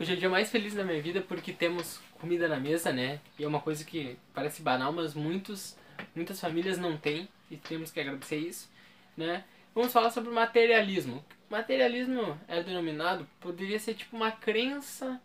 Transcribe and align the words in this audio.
Hoje 0.00 0.12
é 0.12 0.14
o 0.14 0.18
dia 0.18 0.30
mais 0.30 0.48
feliz 0.48 0.74
da 0.74 0.84
minha 0.84 1.02
vida 1.02 1.20
porque 1.20 1.52
temos 1.52 1.98
comida 2.20 2.46
na 2.46 2.60
mesa, 2.60 2.92
né? 2.92 3.18
E 3.36 3.42
é 3.42 3.48
uma 3.48 3.60
coisa 3.60 3.84
que 3.84 4.16
parece 4.32 4.62
banal, 4.62 4.92
mas 4.92 5.12
muitos, 5.12 5.76
muitas 6.14 6.40
famílias 6.40 6.78
não 6.78 6.96
têm 6.96 7.28
e 7.50 7.56
temos 7.56 7.90
que 7.90 7.98
agradecer 7.98 8.36
isso, 8.36 8.70
né? 9.16 9.42
Vamos 9.74 9.92
falar 9.92 10.10
sobre 10.10 10.30
materialismo. 10.30 11.24
Materialismo 11.50 12.38
é 12.46 12.62
denominado, 12.62 13.26
poderia 13.40 13.76
ser 13.80 13.94
tipo 13.94 14.16
uma 14.16 14.30
crença 14.30 15.20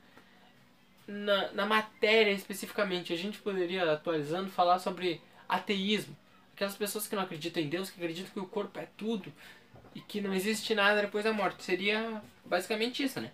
na, 1.07 1.51
na 1.51 1.65
matéria 1.67 2.31
especificamente. 2.31 3.13
A 3.13 3.17
gente 3.17 3.37
poderia, 3.37 3.91
atualizando, 3.91 4.49
falar 4.49 4.79
sobre 4.79 5.21
ateísmo. 5.47 6.17
Aquelas 6.55 6.75
pessoas 6.75 7.07
que 7.07 7.15
não 7.15 7.21
acreditam 7.21 7.61
em 7.61 7.69
Deus, 7.69 7.91
que 7.91 8.01
acreditam 8.01 8.33
que 8.33 8.39
o 8.39 8.47
corpo 8.47 8.79
é 8.79 8.87
tudo 8.97 9.31
e 9.93 10.01
que 10.01 10.19
não 10.19 10.33
existe 10.33 10.73
nada 10.73 11.01
depois 11.01 11.23
da 11.23 11.31
morte. 11.31 11.63
Seria 11.63 12.23
basicamente 12.43 13.03
isso, 13.03 13.21
né? 13.21 13.29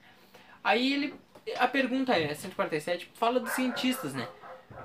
Aí 0.61 0.91
ele 0.91 1.13
a 1.57 1.67
pergunta 1.67 2.17
é, 2.17 2.33
147, 2.33 3.09
fala 3.13 3.39
dos 3.39 3.51
cientistas, 3.51 4.13
né? 4.13 4.27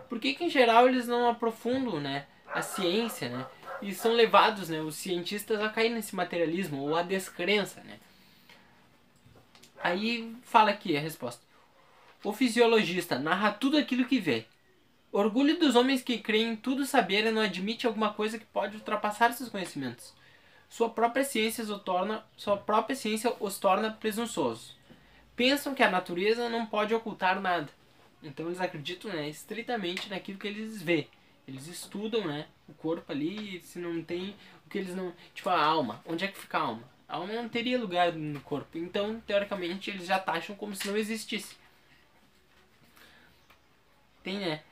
Por 0.08 0.18
que, 0.18 0.34
que 0.34 0.44
em 0.44 0.50
geral 0.50 0.88
eles 0.88 1.06
não 1.06 1.28
aprofundam, 1.28 2.00
né, 2.00 2.26
a 2.46 2.62
ciência, 2.62 3.28
né? 3.28 3.46
E 3.82 3.92
são 3.92 4.12
levados, 4.12 4.68
né, 4.68 4.80
os 4.80 4.94
cientistas 4.94 5.60
a 5.60 5.68
cair 5.68 5.90
nesse 5.90 6.14
materialismo 6.14 6.82
ou 6.82 6.96
a 6.96 7.02
descrença, 7.02 7.82
né? 7.82 7.98
Aí 9.82 10.34
fala 10.42 10.70
aqui 10.70 10.96
a 10.96 11.00
resposta. 11.00 11.42
O 12.22 12.32
fisiologista 12.32 13.18
narra 13.18 13.52
tudo 13.52 13.76
aquilo 13.76 14.06
que 14.06 14.18
vê. 14.18 14.46
Orgulho 15.12 15.58
dos 15.58 15.76
homens 15.76 16.02
que 16.02 16.18
creem 16.18 16.52
em 16.52 16.56
tudo 16.56 16.86
saber 16.86 17.26
e 17.26 17.30
não 17.30 17.42
admite 17.42 17.86
alguma 17.86 18.12
coisa 18.12 18.38
que 18.38 18.46
pode 18.46 18.76
ultrapassar 18.76 19.32
seus 19.32 19.50
conhecimentos. 19.50 20.14
Sua 20.68 20.88
própria 20.88 21.22
ciência 21.22 21.62
os 21.62 21.82
torna, 21.82 22.24
sua 22.36 22.56
própria 22.56 22.96
ciência 22.96 23.32
os 23.38 23.58
torna 23.58 23.90
presunçosos 23.90 24.74
pensam 25.36 25.74
que 25.74 25.82
a 25.82 25.90
natureza 25.90 26.48
não 26.48 26.66
pode 26.66 26.94
ocultar 26.94 27.40
nada. 27.40 27.68
Então 28.22 28.46
eles 28.46 28.60
acreditam 28.60 29.12
né, 29.12 29.28
estritamente 29.28 30.08
naquilo 30.08 30.38
que 30.38 30.48
eles 30.48 30.82
vê. 30.82 31.08
Eles 31.46 31.66
estudam 31.66 32.26
né, 32.26 32.46
o 32.68 32.72
corpo 32.72 33.12
ali, 33.12 33.60
se 33.62 33.78
não 33.78 34.02
tem 34.02 34.34
o 34.66 34.70
que 34.70 34.78
eles 34.78 34.94
não. 34.94 35.12
Tipo 35.34 35.50
a 35.50 35.62
alma. 35.62 36.02
Onde 36.06 36.24
é 36.24 36.28
que 36.28 36.38
fica 36.38 36.58
a 36.58 36.62
alma? 36.62 36.82
A 37.06 37.16
alma 37.16 37.34
não 37.34 37.48
teria 37.48 37.78
lugar 37.78 38.12
no 38.12 38.40
corpo. 38.40 38.78
Então, 38.78 39.20
teoricamente, 39.26 39.90
eles 39.90 40.06
já 40.06 40.18
taxam 40.18 40.56
como 40.56 40.74
se 40.74 40.88
não 40.88 40.96
existisse. 40.96 41.54
Tem, 44.22 44.38
né? 44.38 44.62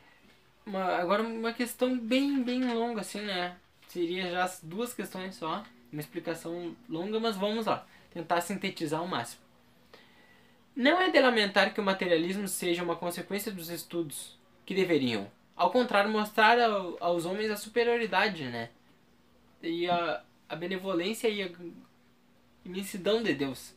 Uma, 0.65 0.97
agora 0.97 1.23
uma 1.23 1.53
questão 1.53 1.99
bem, 1.99 2.43
bem 2.43 2.73
longa, 2.73 3.03
assim, 3.03 3.21
né? 3.21 3.57
Seria 3.89 4.31
já 4.31 4.51
duas 4.63 4.95
questões 4.95 5.35
só. 5.35 5.63
Uma 5.93 6.01
explicação 6.01 6.75
longa, 6.89 7.21
mas 7.21 7.37
vamos 7.37 7.67
lá. 7.67 7.87
Tentar 8.11 8.41
sintetizar 8.41 9.01
ao 9.01 9.07
máximo. 9.07 9.43
Não 10.75 11.01
é 11.01 11.11
de 11.11 11.20
lamentar 11.20 11.75
que 11.75 11.81
o 11.81 11.84
materialismo 11.84 12.48
seja 12.48 12.83
uma 12.83 12.97
consequência 12.97 13.53
dos 13.53 13.69
estudos 13.69 14.39
que 14.65 14.75
deveriam, 14.75 15.31
ao 15.55 15.70
contrário, 15.70 16.11
mostrar 16.11 16.59
ao, 16.59 16.97
aos 16.98 17.27
homens 17.27 17.51
a 17.51 17.56
superioridade, 17.56 18.45
né? 18.45 18.70
E 19.62 19.89
a, 19.89 20.23
a 20.48 20.56
benevolência 20.56 21.29
e 21.29 21.42
a 21.42 21.51
imensidão 22.64 23.23
de 23.23 23.34
Deus. 23.34 23.75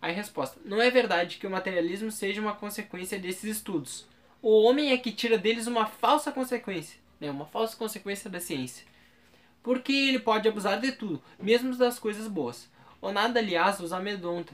Aí 0.00 0.14
resposta: 0.14 0.60
Não 0.64 0.80
é 0.80 0.90
verdade 0.90 1.38
que 1.38 1.46
o 1.46 1.50
materialismo 1.50 2.10
seja 2.10 2.40
uma 2.40 2.54
consequência 2.54 3.18
desses 3.18 3.44
estudos. 3.44 4.06
O 4.40 4.62
homem 4.62 4.92
é 4.92 4.98
que 4.98 5.12
tira 5.12 5.38
deles 5.38 5.66
uma 5.66 5.86
falsa 5.86 6.32
consequência, 6.32 6.98
né? 7.20 7.30
Uma 7.30 7.46
falsa 7.46 7.76
consequência 7.76 8.30
da 8.30 8.40
ciência. 8.40 8.86
Porque 9.62 9.92
ele 9.92 10.18
pode 10.18 10.48
abusar 10.48 10.80
de 10.80 10.92
tudo, 10.92 11.22
mesmo 11.38 11.76
das 11.76 11.98
coisas 11.98 12.26
boas. 12.26 12.70
O 13.00 13.12
nada, 13.12 13.38
aliás, 13.38 13.78
os 13.80 13.92
amedronta. 13.92 14.52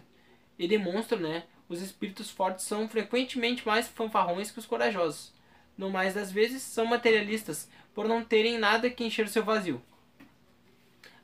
E 0.59 0.67
demonstra, 0.67 1.19
né, 1.19 1.45
os 1.69 1.83
espíritos 1.83 2.31
fortes 2.31 2.65
são 2.65 2.89
frequentemente 2.89 3.67
mais 3.67 3.87
fanfarrões 3.89 4.51
que 4.51 4.59
os 4.59 4.67
corajosos. 4.67 5.33
No 5.77 5.91
mais 5.91 6.15
das 6.15 6.33
vezes, 6.33 6.63
são 6.63 6.87
materialistas, 6.87 7.69
por 7.95 8.09
não 8.09 8.25
terem 8.25 8.59
nada 8.59 8.91
que 8.91 9.05
encher 9.05 9.29
seu 9.29 9.45
vazio. 9.45 9.83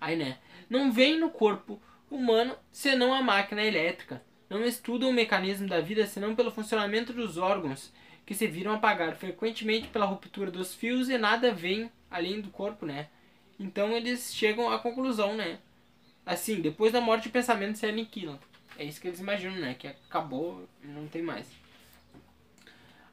Aí, 0.00 0.16
né? 0.16 0.38
Não 0.68 0.92
veem 0.92 1.18
no 1.18 1.30
corpo 1.30 1.80
humano 2.10 2.56
senão 2.70 3.14
a 3.14 3.22
máquina 3.22 3.64
elétrica. 3.64 4.22
Não 4.48 4.64
estudam 4.64 5.10
o 5.10 5.12
mecanismo 5.12 5.66
da 5.66 5.80
vida 5.80 6.06
senão 6.06 6.34
pelo 6.34 6.50
funcionamento 6.50 7.12
dos 7.12 7.38
órgãos, 7.38 7.92
que 8.26 8.34
se 8.34 8.46
viram 8.46 8.72
apagar 8.72 9.16
frequentemente 9.16 9.88
pela 9.88 10.06
ruptura 10.06 10.50
dos 10.50 10.74
fios 10.74 11.08
e 11.08 11.18
nada 11.18 11.52
veem 11.52 11.90
além 12.10 12.40
do 12.40 12.50
corpo, 12.50 12.86
né? 12.86 13.08
Então 13.58 13.92
eles 13.92 14.34
chegam 14.34 14.70
à 14.70 14.78
conclusão, 14.78 15.34
né? 15.34 15.58
Assim, 16.24 16.60
depois 16.60 16.92
da 16.92 17.00
morte 17.00 17.28
o 17.28 17.32
pensamento 17.32 17.78
se 17.78 17.86
aniquila. 17.86 18.38
É 18.78 18.84
isso 18.84 19.00
que 19.00 19.08
eles 19.08 19.20
imaginam, 19.20 19.56
né? 19.56 19.74
Que 19.74 19.88
acabou 19.88 20.68
não 20.82 21.06
tem 21.06 21.22
mais. 21.22 21.46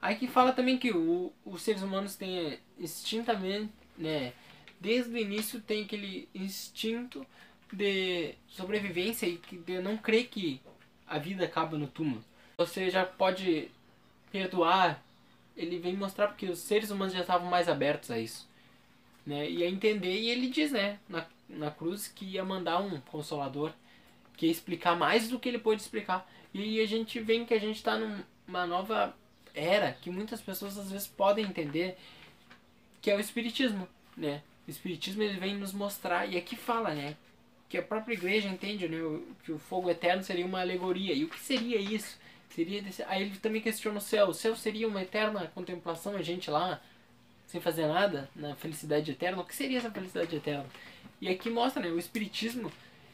Aí 0.02 0.16
que 0.16 0.28
fala 0.28 0.52
também 0.52 0.78
que 0.78 0.92
o, 0.92 1.32
os 1.46 1.62
seres 1.62 1.84
humanos 1.84 2.16
têm 2.16 2.60
instintamente, 2.80 3.72
né? 3.98 4.34
Desde 4.80 5.14
o 5.14 5.18
início 5.18 5.62
tem 5.62 5.84
aquele 5.84 6.28
instinto 6.34 7.26
de 7.72 8.34
sobrevivência 8.48 9.28
e 9.28 9.38
de 9.38 9.80
não 9.80 9.96
crer 9.96 10.28
que 10.28 10.60
a 11.08 11.20
vida 11.20 11.46
acaba 11.46 11.78
no 11.78 11.88
túmulo. 11.88 12.24
Você 12.58 12.90
já 12.90 13.06
pode 13.06 13.70
perdoar. 14.32 15.04
Ele 15.56 15.78
vem 15.78 15.96
mostrar 15.96 16.28
porque 16.28 16.48
os 16.48 16.60
seres 16.60 16.90
humanos 16.90 17.14
já 17.14 17.22
estavam 17.22 17.48
mais 17.48 17.70
abertos 17.70 18.10
a 18.10 18.18
isso. 18.18 18.50
Né? 19.26 19.50
E 19.50 19.64
a 19.64 19.70
entender, 19.70 20.20
e 20.20 20.30
ele 20.30 20.50
diz, 20.50 20.72
né, 20.72 20.98
na, 21.08 21.26
na 21.48 21.70
cruz, 21.70 22.08
que 22.08 22.26
ia 22.26 22.44
mandar 22.44 22.80
um 22.80 23.00
consolador 23.02 23.72
que 24.42 24.48
explicar 24.48 24.96
mais 24.96 25.30
do 25.30 25.38
que 25.38 25.48
ele 25.48 25.60
pôde 25.60 25.84
explicar. 25.84 26.28
E 26.52 26.82
a 26.82 26.88
gente 26.88 27.20
vê 27.20 27.46
que 27.46 27.54
a 27.54 27.60
gente 27.60 27.76
está 27.76 27.96
numa 27.96 28.66
nova 28.66 29.16
era 29.54 29.92
que 29.92 30.10
muitas 30.10 30.42
pessoas 30.42 30.80
às 30.80 30.92
vezes 30.92 31.06
podem 31.06 31.46
entender 31.46 31.96
que 33.00 33.12
é 33.12 33.16
o 33.16 33.20
espiritismo, 33.20 33.88
né? 34.18 34.42
O 34.68 34.72
espiritismo 34.72 35.22
ele 35.22 35.40
vem 35.40 35.56
nos 35.56 35.74
mostrar 35.74 36.26
e 36.26 36.38
aqui 36.38 36.56
fala, 36.56 36.92
né, 36.96 37.16
que 37.70 37.78
a 37.78 37.84
própria 37.84 38.16
igreja 38.16 38.50
entende, 38.50 38.88
né, 38.88 38.98
que 39.44 39.52
o 39.52 39.60
fogo 39.60 39.92
eterno 39.92 40.24
seria 40.24 40.46
uma 40.46 40.62
alegoria. 40.62 41.14
E 41.14 41.24
o 41.24 41.30
que 41.30 41.40
seria 41.40 41.80
isso? 41.80 42.18
Seria 42.50 42.82
desse... 42.82 43.04
aí 43.04 43.22
ele 43.22 43.38
também 43.38 43.62
questiona 43.62 44.00
o 44.00 44.02
céu. 44.02 44.30
O 44.30 44.34
céu 44.34 44.56
seria 44.56 44.88
uma 44.88 45.04
eterna 45.04 45.52
contemplação, 45.54 46.16
a 46.16 46.24
gente 46.24 46.50
lá 46.50 46.82
sem 47.46 47.62
fazer 47.62 47.86
nada, 47.86 48.28
na 48.36 48.56
felicidade 48.56 49.12
eterna. 49.12 49.40
O 49.40 49.46
que 49.46 49.56
seria 49.56 49.78
essa 49.78 49.92
felicidade 49.92 50.36
eterna? 50.36 50.66
E 51.20 51.30
aqui 51.30 51.48
mostra, 51.48 51.84
né, 51.84 51.90
o 51.90 52.00
espiritismo 52.00 52.72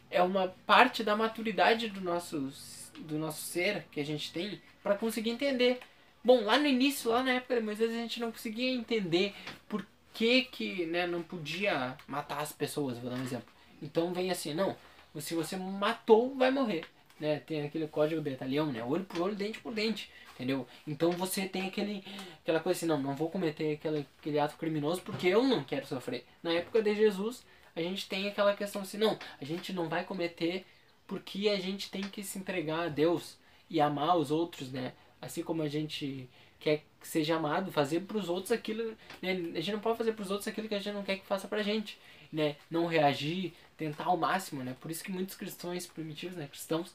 é 0.09 0.21
uma 0.21 0.49
parte 0.65 1.03
da 1.03 1.15
maturidade 1.15 1.89
do 1.89 2.01
nosso, 2.01 2.51
do 2.99 3.17
nosso 3.17 3.41
ser 3.41 3.85
que 3.91 3.99
a 3.99 4.05
gente 4.05 4.31
tem 4.31 4.61
para 4.81 4.95
conseguir 4.95 5.29
entender. 5.29 5.79
Bom, 6.23 6.43
lá 6.43 6.57
no 6.57 6.67
início, 6.67 7.11
lá 7.11 7.23
na 7.23 7.33
época 7.33 7.55
de 7.55 7.61
Moisés, 7.61 7.91
a 7.91 7.93
gente 7.93 8.19
não 8.19 8.31
conseguia 8.31 8.71
entender 8.71 9.33
por 9.67 9.85
que, 10.13 10.43
que 10.43 10.85
né, 10.87 11.05
não 11.05 11.21
podia 11.21 11.95
matar 12.07 12.41
as 12.41 12.51
pessoas, 12.51 12.97
vou 12.97 13.09
dar 13.09 13.17
um 13.17 13.23
exemplo. 13.23 13.47
Então 13.81 14.13
vem 14.13 14.31
assim, 14.31 14.53
não, 14.53 14.75
se 15.19 15.35
você 15.35 15.55
matou, 15.55 16.35
vai 16.35 16.51
morrer. 16.51 16.85
Né? 17.19 17.39
Tem 17.39 17.63
aquele 17.63 17.87
código 17.87 18.21
de 18.21 18.29
batalhão, 18.29 18.71
né? 18.71 18.83
Olho 18.83 19.03
por 19.03 19.21
olho, 19.21 19.35
dente 19.35 19.59
por 19.59 19.73
dente. 19.73 20.11
Entendeu? 20.35 20.67
Então 20.87 21.11
você 21.11 21.47
tem 21.47 21.67
aquele, 21.67 22.03
aquela 22.43 22.59
coisa 22.59 22.77
assim, 22.77 22.85
não, 22.85 23.01
não 23.01 23.15
vou 23.15 23.29
cometer 23.29 23.73
aquele, 23.73 24.05
aquele 24.19 24.39
ato 24.39 24.55
criminoso 24.55 25.01
porque 25.01 25.27
eu 25.27 25.43
não 25.43 25.63
quero 25.63 25.87
sofrer. 25.87 26.25
Na 26.43 26.53
época 26.53 26.81
de 26.81 26.93
Jesus, 26.93 27.43
a 27.79 27.83
gente 27.83 28.07
tem 28.07 28.27
aquela 28.27 28.55
questão 28.55 28.81
assim, 28.81 28.97
não, 28.97 29.17
a 29.39 29.45
gente 29.45 29.73
não 29.73 29.87
vai 29.87 30.03
cometer 30.03 30.65
porque 31.05 31.49
a 31.49 31.59
gente 31.59 31.89
tem 31.89 32.01
que 32.01 32.23
se 32.23 32.37
entregar 32.37 32.85
a 32.85 32.89
Deus 32.89 33.37
e 33.69 33.79
amar 33.79 34.17
os 34.17 34.31
outros, 34.31 34.71
né? 34.71 34.93
Assim 35.21 35.43
como 35.43 35.61
a 35.61 35.67
gente 35.67 36.29
quer 36.59 36.83
que 36.99 37.07
seja 37.07 37.35
amado, 37.35 37.71
fazer 37.71 38.01
para 38.01 38.17
os 38.17 38.29
outros 38.29 38.51
aquilo, 38.51 38.95
né? 39.21 39.31
A 39.31 39.59
gente 39.59 39.71
não 39.71 39.79
pode 39.79 39.97
fazer 39.97 40.13
para 40.13 40.23
os 40.23 40.31
outros 40.31 40.47
aquilo 40.47 40.67
que 40.67 40.75
a 40.75 40.79
gente 40.79 40.93
não 40.93 41.03
quer 41.03 41.17
que 41.17 41.25
faça 41.25 41.47
para 41.47 41.59
a 41.59 41.63
gente, 41.63 41.97
né? 42.31 42.55
Não 42.69 42.87
reagir, 42.87 43.53
tentar 43.77 44.05
ao 44.05 44.17
máximo, 44.17 44.63
né? 44.63 44.75
Por 44.81 44.91
isso 44.91 45.03
que 45.03 45.11
muitos 45.11 45.35
cristãos 45.35 45.85
primitivos, 45.85 46.35
né, 46.35 46.47
cristãos 46.47 46.93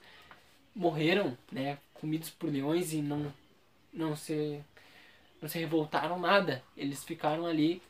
morreram, 0.75 1.37
né, 1.51 1.79
comidos 1.95 2.31
por 2.31 2.51
leões 2.51 2.93
e 2.93 3.03
não 3.03 3.33
não 3.93 4.17
se 4.17 4.61
não 5.41 5.49
se 5.49 5.59
revoltaram 5.59 6.19
nada. 6.19 6.63
Eles 6.77 7.05
ficaram 7.05 7.47
ali 7.47 7.83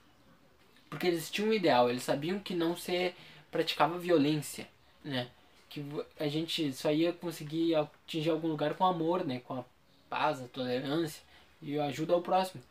porque 0.92 1.06
eles 1.06 1.30
tinham 1.30 1.48
um 1.48 1.54
ideal, 1.54 1.88
eles 1.88 2.02
sabiam 2.02 2.38
que 2.38 2.54
não 2.54 2.76
se 2.76 3.14
praticava 3.50 3.98
violência, 3.98 4.68
né? 5.02 5.26
Que 5.70 5.82
a 6.20 6.28
gente 6.28 6.70
só 6.74 6.92
ia 6.92 7.14
conseguir 7.14 7.74
atingir 7.74 8.28
algum 8.28 8.48
lugar 8.48 8.74
com 8.74 8.84
amor, 8.84 9.24
né? 9.24 9.40
Com 9.40 9.54
a 9.54 9.64
paz, 10.10 10.42
a 10.42 10.48
tolerância 10.48 11.22
e 11.62 11.78
a 11.78 11.86
ajuda 11.86 12.12
ao 12.12 12.20
próximo, 12.20 12.62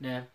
né? 0.00 0.26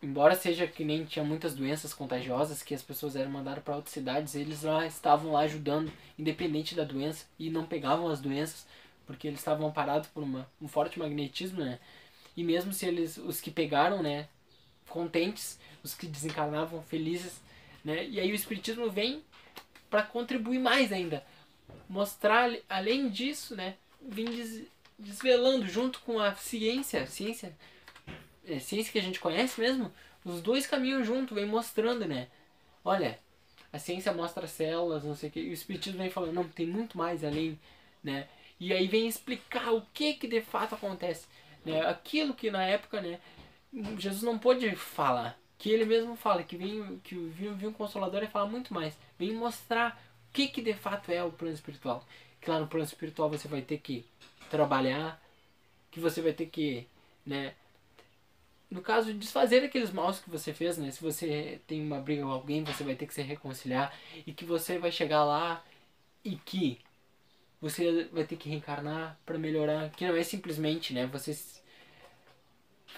Embora 0.00 0.36
seja 0.36 0.68
que 0.68 0.84
nem 0.84 1.04
tinha 1.04 1.24
muitas 1.24 1.52
doenças 1.52 1.92
contagiosas 1.92 2.62
que 2.62 2.76
as 2.76 2.82
pessoas 2.82 3.16
eram 3.16 3.32
mandadas 3.32 3.64
para 3.64 3.74
outras 3.74 3.92
cidades, 3.92 4.36
eles 4.36 4.62
lá 4.62 4.86
estavam 4.86 5.32
lá 5.32 5.40
ajudando, 5.40 5.92
independente 6.16 6.76
da 6.76 6.84
doença, 6.84 7.26
e 7.40 7.50
não 7.50 7.66
pegavam 7.66 8.06
as 8.08 8.20
doenças, 8.20 8.68
porque 9.04 9.26
eles 9.26 9.40
estavam 9.40 9.72
parados 9.72 10.08
por 10.10 10.22
uma, 10.22 10.48
um 10.62 10.68
forte 10.68 10.96
magnetismo, 10.96 11.64
né? 11.64 11.80
E 12.36 12.44
mesmo 12.44 12.72
se 12.72 12.86
eles, 12.86 13.16
os 13.16 13.40
que 13.40 13.50
pegaram, 13.50 14.00
né, 14.00 14.28
contentes, 14.90 15.58
os 15.82 15.94
que 15.94 16.06
desencarnavam 16.06 16.82
felizes, 16.82 17.40
né? 17.82 18.06
E 18.06 18.20
aí 18.20 18.30
o 18.30 18.34
espiritismo 18.34 18.90
vem 18.90 19.22
para 19.88 20.02
contribuir 20.02 20.58
mais 20.58 20.92
ainda, 20.92 21.24
mostrar 21.88 22.50
além 22.68 23.08
disso, 23.08 23.56
né, 23.56 23.74
vim 24.00 24.26
desvelando 24.96 25.66
junto 25.66 26.00
com 26.00 26.20
a 26.20 26.34
ciência, 26.34 27.06
ciência, 27.06 27.56
é, 28.46 28.58
ciência 28.60 28.92
que 28.92 28.98
a 28.98 29.02
gente 29.02 29.18
conhece 29.18 29.60
mesmo, 29.60 29.92
os 30.24 30.40
dois 30.40 30.66
caminham 30.66 31.02
junto, 31.02 31.34
vem 31.34 31.46
mostrando, 31.46 32.06
né? 32.06 32.28
Olha, 32.84 33.18
a 33.72 33.78
ciência 33.78 34.12
mostra 34.12 34.46
células, 34.46 35.02
não 35.02 35.14
sei 35.14 35.28
o 35.28 35.32
que, 35.32 35.40
e 35.40 35.50
o 35.50 35.52
espiritismo 35.52 35.98
vem 35.98 36.10
falando, 36.10 36.34
não, 36.34 36.44
tem 36.44 36.66
muito 36.66 36.96
mais 36.96 37.24
além, 37.24 37.58
né? 38.02 38.28
E 38.58 38.72
aí 38.72 38.86
vem 38.86 39.08
explicar 39.08 39.72
o 39.72 39.82
que 39.94 40.14
que 40.14 40.28
de 40.28 40.42
fato 40.42 40.74
acontece, 40.74 41.26
né? 41.64 41.80
Aquilo 41.86 42.34
que 42.34 42.50
na 42.50 42.62
época, 42.62 43.00
né, 43.00 43.18
Jesus 43.98 44.22
não 44.22 44.38
pôde 44.38 44.74
falar, 44.74 45.38
que 45.58 45.70
ele 45.70 45.84
mesmo 45.84 46.16
fala, 46.16 46.42
que 46.42 46.56
vem 46.56 46.98
que 47.04 47.14
viu, 47.14 47.54
viu 47.54 47.70
um 47.70 47.72
consolador 47.72 48.22
e 48.22 48.26
fala 48.26 48.46
muito 48.48 48.74
mais, 48.74 48.98
vem 49.18 49.32
mostrar 49.32 50.00
o 50.28 50.32
que 50.32 50.48
que 50.48 50.62
de 50.62 50.74
fato 50.74 51.10
é 51.12 51.22
o 51.22 51.30
plano 51.30 51.54
espiritual. 51.54 52.04
Que 52.40 52.50
lá 52.50 52.58
no 52.58 52.66
plano 52.66 52.84
espiritual 52.84 53.28
você 53.28 53.46
vai 53.46 53.62
ter 53.62 53.78
que 53.78 54.04
trabalhar, 54.50 55.22
que 55.90 56.00
você 56.00 56.22
vai 56.22 56.32
ter 56.32 56.46
que, 56.46 56.86
né, 57.26 57.54
no 58.70 58.80
caso, 58.80 59.12
desfazer 59.12 59.64
aqueles 59.64 59.90
maus 59.90 60.20
que 60.20 60.30
você 60.30 60.54
fez, 60.54 60.78
né? 60.78 60.90
Se 60.92 61.02
você 61.02 61.60
tem 61.66 61.82
uma 61.82 62.00
briga 62.00 62.22
com 62.22 62.30
alguém, 62.30 62.62
você 62.62 62.84
vai 62.84 62.94
ter 62.94 63.06
que 63.06 63.14
se 63.14 63.20
reconciliar 63.20 63.92
e 64.24 64.32
que 64.32 64.44
você 64.44 64.78
vai 64.78 64.92
chegar 64.92 65.24
lá 65.24 65.64
e 66.24 66.36
que 66.36 66.78
você 67.60 68.04
vai 68.12 68.24
ter 68.24 68.36
que 68.36 68.48
reencarnar 68.48 69.18
para 69.26 69.38
melhorar, 69.38 69.90
que 69.90 70.06
não 70.06 70.14
é 70.16 70.22
simplesmente, 70.22 70.94
né? 70.94 71.06
Você 71.06 71.36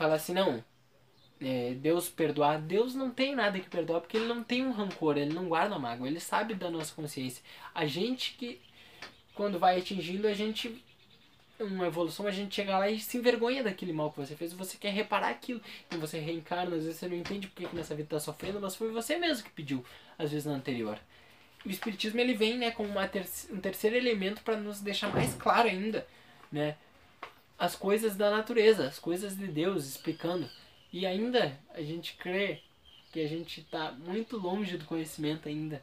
falar 0.03 0.15
assim, 0.17 0.35
não, 0.35 0.65
é, 1.41 1.75
Deus 1.75 2.09
perdoar, 2.09 2.61
Deus 2.61 2.95
não 2.95 3.11
tem 3.11 3.35
nada 3.35 3.59
que 3.59 3.69
perdoar 3.69 4.01
porque 4.01 4.17
ele 4.17 4.27
não 4.27 4.43
tem 4.43 4.65
um 4.65 4.73
rancor, 4.73 5.17
ele 5.17 5.33
não 5.33 5.49
guarda 5.49 5.79
mágoa, 5.79 6.07
ele 6.07 6.21
sabe 6.21 6.55
da 6.55 6.71
nossa 6.71 6.95
consciência. 6.95 7.43
A 7.75 7.87
gente 7.87 8.35
que 8.35 8.61
quando 9.35 9.59
vai 9.59 9.79
atingindo, 9.79 10.27
a 10.27 10.35
gente 10.35 10.83
uma 11.61 11.87
evolução, 11.87 12.27
a 12.27 12.31
gente 12.33 12.55
chega 12.55 12.77
lá 12.77 12.91
e 12.91 12.99
se 12.99 13.17
envergonha 13.17 13.63
daquele 13.63 13.93
mal 13.93 14.11
que 14.11 14.19
você 14.19 14.35
fez, 14.35 14.53
você 14.53 14.77
quer 14.77 14.93
reparar 14.93 15.29
aquilo. 15.29 15.61
Então 15.87 16.01
você 16.01 16.19
reencarna, 16.19 16.77
às 16.77 16.85
vezes 16.85 16.99
você 16.99 17.07
não 17.07 17.17
entende 17.17 17.47
porque 17.47 17.67
que 17.67 17.77
nessa 17.77 17.95
vida 17.95 18.07
está 18.07 18.19
sofrendo, 18.19 18.61
mas 18.61 18.75
foi 18.75 18.91
você 18.91 19.17
mesmo 19.17 19.45
que 19.45 19.51
pediu, 19.51 19.85
às 20.19 20.33
vezes 20.33 20.47
na 20.47 20.55
anterior. 20.55 20.99
O 21.65 21.69
espiritismo 21.69 22.19
ele 22.19 22.35
vem, 22.35 22.59
né, 22.59 22.73
como 22.73 22.93
ter 23.09 23.25
um 23.53 23.61
terceiro 23.61 23.95
elemento 23.95 24.43
para 24.43 24.57
nos 24.57 24.81
deixar 24.81 25.13
mais 25.13 25.35
claro 25.35 25.69
ainda, 25.69 26.05
né, 26.51 26.77
as 27.62 27.76
coisas 27.76 28.17
da 28.17 28.31
natureza, 28.31 28.87
as 28.87 28.99
coisas 28.99 29.37
de 29.37 29.47
Deus, 29.47 29.87
explicando. 29.87 30.49
E 30.93 31.06
ainda 31.06 31.59
a 31.75 31.82
gente 31.82 32.14
crê 32.17 32.61
que 33.12 33.20
a 33.20 33.29
gente 33.29 33.61
está 33.61 33.93
muito 33.93 34.37
longe 34.37 34.76
do 34.76 34.85
conhecimento 34.85 35.49
ainda, 35.49 35.82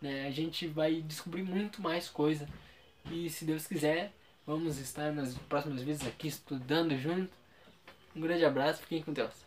né? 0.00 0.26
A 0.26 0.30
gente 0.30 0.66
vai 0.66 1.02
descobrir 1.02 1.42
muito 1.42 1.82
mais 1.82 2.08
coisa. 2.08 2.48
E 3.10 3.28
se 3.30 3.44
Deus 3.44 3.66
quiser, 3.66 4.12
Vamos 4.46 4.78
estar 4.78 5.12
nas 5.12 5.36
próximas 5.48 5.82
vezes 5.82 6.06
aqui 6.06 6.28
estudando 6.28 6.96
junto. 6.96 7.32
Um 8.14 8.20
grande 8.20 8.44
abraço, 8.44 8.80
fiquem 8.80 9.02
com 9.02 9.12
Deus. 9.12 9.46